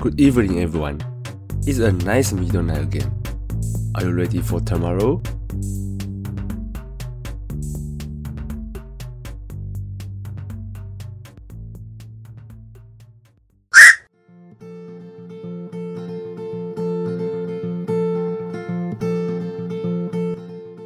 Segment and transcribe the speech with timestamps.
[0.00, 1.00] Good evening, everyone.
[1.66, 3.12] It's a nice middle night again.
[3.94, 5.20] Are you ready for tomorrow?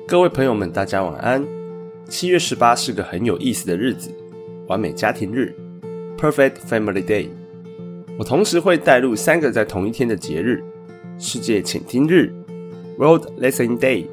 [0.08, 1.46] 各位朋友们，大家晚安。
[2.08, 4.10] 七月十八是个很有意思的日子，
[4.66, 5.54] 完美家庭日
[6.18, 7.28] （Perfect Family Day）。
[8.17, 10.63] 我同时会带入三个在同一天的节日：
[11.19, 12.33] 世界倾听日
[12.97, 14.05] （World Listening Day）、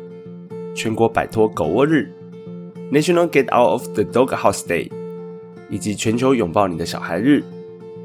[0.75, 2.11] 全国摆脱狗窝日
[2.91, 4.91] （National Get Out of the Dog House Day）
[5.71, 7.45] 以及全球拥抱你的小孩日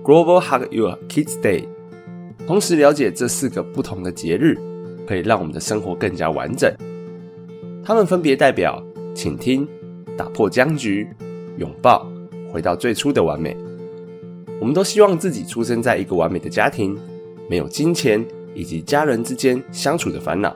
[0.04, 1.66] （Global Hug Your Kids Day）。
[2.46, 4.56] 同时了解这四个不同的节日，
[5.08, 6.72] 可以让我们的生活更加完整。
[7.84, 8.82] 它们分别代表
[9.16, 9.68] 倾听、
[10.16, 11.08] 打破僵局、
[11.58, 12.08] 拥抱、
[12.54, 13.58] 回到最初的完美。
[14.60, 16.98] 我们都希望自己出生在一个完美的家庭，
[17.50, 20.56] 没有金钱以及家人之间相处的烦恼。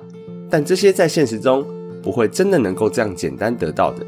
[0.50, 1.66] 但这些在现实中
[2.02, 4.06] 不会真的能够这样简单得到的。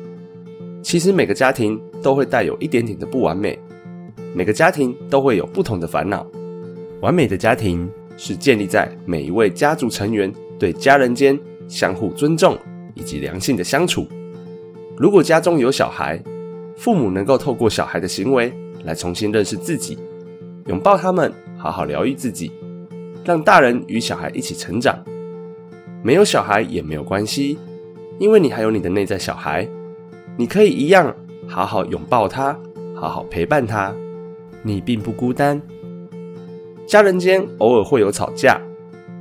[0.82, 3.58] 其实每个家庭都会带有一点点的不完美，
[4.34, 6.26] 每个家庭都会有不同的烦恼。
[7.02, 12.58] 完美的家庭是建立在每一位家族成员对家人间相互尊重。
[12.96, 14.08] 以及良性的相处。
[14.98, 16.22] 如果家中有小孩，
[16.78, 18.54] 父母能够透过小孩的行为
[18.84, 19.98] 来重新认识自己，
[20.68, 22.52] 拥抱他们，好好疗愈自己，
[23.24, 24.98] 让大人与小孩一起成长。
[26.02, 27.58] 没有小孩也没有关系，
[28.20, 29.68] 因为你还有你的内在小孩，
[30.38, 31.16] 你可以一样
[31.48, 32.58] 好好拥抱他，
[32.94, 33.94] 好好陪伴他。
[34.62, 35.62] 你并不孤单。
[36.86, 38.60] 家人间偶尔会有吵架，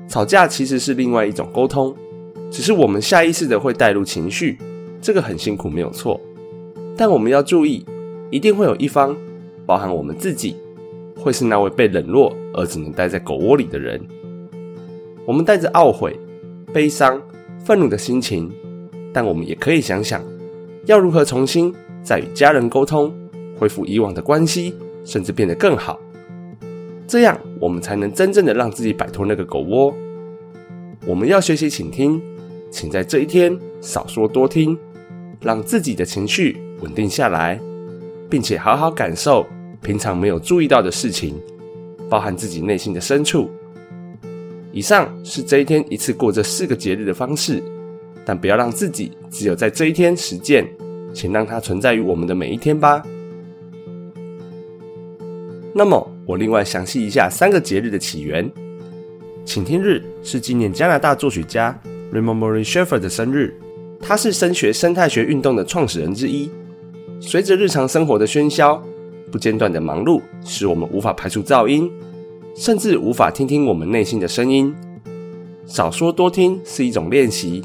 [0.08, 1.94] 吵架其实是另外一种沟通。
[2.50, 4.58] 只是我们下意识的会带入情绪，
[5.00, 6.20] 这个很辛苦，没有错。
[6.96, 7.86] 但我们要注意，
[8.30, 9.16] 一定会有一方，
[9.66, 10.56] 包含我们自己，
[11.16, 14.00] 会是那位被冷落而只能待在狗窝里的人。
[15.26, 16.18] 我们带着懊悔、
[16.72, 17.20] 悲伤、
[17.64, 18.52] 愤怒的心情，
[19.12, 20.22] 但我们也可以想想，
[20.86, 23.12] 要如何重新再与家人沟通，
[23.58, 24.74] 恢复以往的关系，
[25.04, 25.98] 甚至变得更好。
[27.06, 29.94] 这样，我们才能真正的让自己摆脱那个狗窝。
[31.06, 32.20] 我们要学习倾听。
[32.70, 34.78] 请在这一天少说多听，
[35.42, 37.60] 让自己的情绪稳定下来，
[38.32, 39.46] 并且好好感受
[39.82, 41.38] 平常没有注意到的事情，
[42.08, 43.50] 包含自己内心的深处。
[44.72, 47.62] 以上是这一天一次过这四个节日的方式，
[48.24, 50.66] 但不要让自己只有在这一天实践，
[51.12, 53.02] 请让它存在于我们的每一天吧。
[55.74, 58.50] 那么，我另外详细一下三个节日的起源。
[59.44, 61.78] 请听日是纪念加拿大作曲家。
[62.10, 63.54] Raymond m o r i s h e f f e r 的生日，
[64.00, 66.50] 他是声学生态学运动的创始人之一。
[67.24, 68.82] 随着日常生活的喧嚣、
[69.30, 71.88] 不间断的忙碌，使我们无法排除噪音，
[72.56, 74.74] 甚至无法听听我们内心的声音。
[75.64, 77.62] 少说多听是一种练习。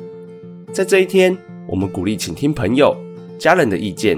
[0.71, 1.35] 在这一天，
[1.67, 2.95] 我们鼓励倾听朋友、
[3.39, 4.15] 家人的意见，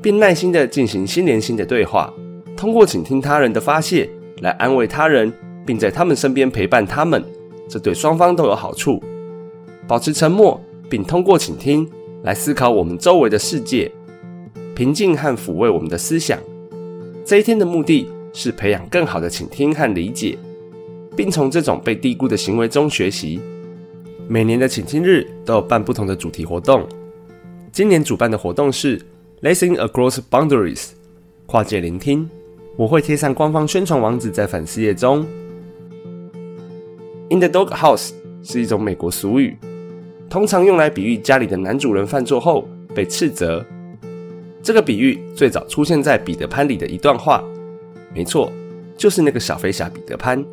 [0.00, 2.14] 并耐心的进行心连心的对话，
[2.56, 4.08] 通过倾听他人的发泄
[4.40, 5.32] 来安慰他人，
[5.66, 7.24] 并在他们身边陪伴他们，
[7.68, 9.02] 这对双方都有好处。
[9.88, 11.90] 保持沉默，并通过倾听
[12.22, 13.90] 来思考我们周围的世界，
[14.80, 16.40] 平静和抚慰我们的思想。
[17.22, 20.38] 这一天的目的是培养更好的倾听和理解，
[21.14, 23.42] 并从这种被低估的行为中学习。
[24.26, 26.88] 每年的倾听日都有办不同的主题活动。
[27.70, 28.98] 今年主办的活动是
[29.42, 30.92] “Listening Across Boundaries”，
[31.44, 32.26] 跨界聆听。
[32.78, 35.26] 我会贴上官方宣传网址在粉丝页中。
[37.28, 38.12] In the dog house
[38.42, 39.58] 是一种美国俗语。
[40.30, 43.62] 通常用来比喻家里的男主人犯错后被斥责。
[44.62, 47.42] 这个比喻最早出现在彼得潘里的一段话，
[48.14, 48.52] 没错，
[48.96, 50.44] 就是那个小飞侠彼得潘。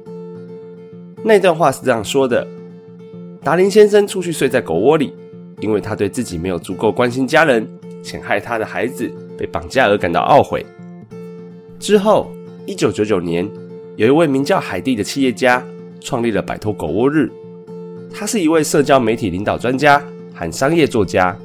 [1.23, 2.47] 那段话是这样说的：
[3.44, 5.13] 达林先生出去睡在狗窝里，
[5.59, 7.68] 因为他对自己没有足够关心家人，
[8.01, 10.65] 且害他的孩子被绑架而感到懊悔。
[11.77, 12.31] 之后，
[12.65, 13.50] 一九九九年，
[13.98, 15.62] 有一位名叫海蒂的企业家
[16.00, 17.30] 创立了摆脱狗窝日。
[18.13, 20.01] 他是一位社交媒体领导专家
[20.33, 21.38] 和商业作家，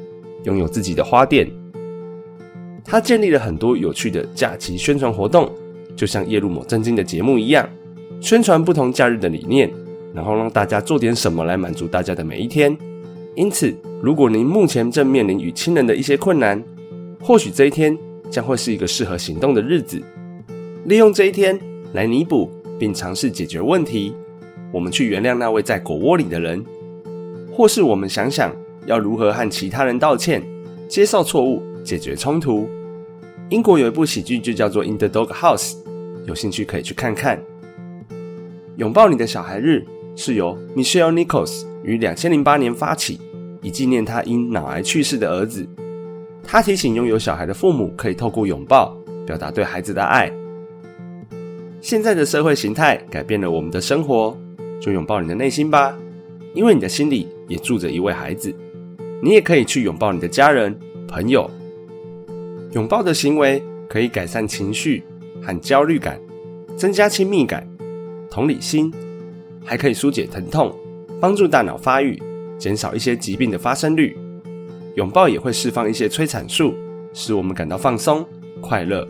[0.44, 1.50] 拥有自己的花店。
[2.92, 5.50] 他建立了很多有趣的假期宣传活动，
[5.96, 7.66] 就像夜路某正经的节目一样，
[8.20, 9.72] 宣传不同假日的理念，
[10.12, 12.76] 然后让大家做点什么来满足大家的每一天。
[13.34, 16.62] 因此，如果您目前正面临与亲人的一些困难，
[17.18, 17.96] 或许这一天
[18.28, 19.98] 将会是一个适合行动的日子。
[20.84, 21.58] 利用这一天
[21.94, 24.12] 来弥补并尝试解决问题。
[24.70, 26.62] 我们去原谅那位在狗窝里的人，
[27.54, 28.54] 或是我们想想
[28.84, 30.42] 要如何和其他人道歉、
[30.86, 32.68] 接受错误、解决冲突。
[33.52, 35.74] 英国有一部喜剧就叫做《In the Dog House》，
[36.24, 37.38] 有兴趣可以去看看。
[38.78, 39.84] 拥抱你的小孩日
[40.16, 43.20] 是由 Michelle Nichols 于两千零八年发起，
[43.60, 45.68] 以纪念他因脑癌去世的儿子。
[46.42, 48.96] 他提醒拥有小孩的父母，可以透过拥抱
[49.26, 50.32] 表达对孩子的爱。
[51.82, 54.34] 现在的社会形态改变了我们的生活，
[54.80, 55.94] 就拥抱你的内心吧，
[56.54, 58.50] 因为你的心里也住着一位孩子。
[59.22, 60.74] 你也可以去拥抱你的家人、
[61.06, 61.50] 朋友。
[62.72, 65.04] 拥抱的行为可以改善情绪
[65.42, 66.18] 和焦虑感，
[66.74, 67.68] 增加亲密感、
[68.30, 68.90] 同理心，
[69.62, 70.74] 还可以疏解疼痛，
[71.20, 72.20] 帮助大脑发育，
[72.58, 74.16] 减少一些疾病的发生率。
[74.94, 76.74] 拥抱也会释放一些催产素，
[77.12, 78.26] 使我们感到放松、
[78.62, 79.06] 快乐。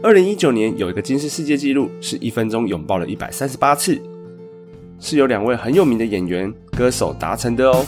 [0.00, 4.00] 二零一九年有一个金氏世界纪录，是一分钟拥抱了一百三十八次，
[5.00, 7.84] 是由两位很有名的演员、歌手达成的哦。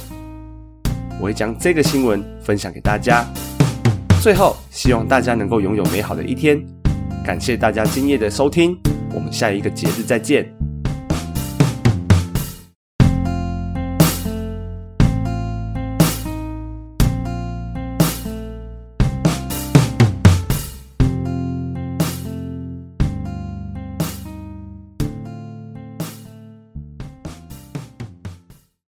[1.20, 3.24] 我会将这个新闻分享给大家。
[4.20, 6.62] 最后，希望大家能够拥有美好的一天。
[7.24, 8.76] 感谢大家今夜的收听，
[9.14, 10.59] 我们下一个节日再见。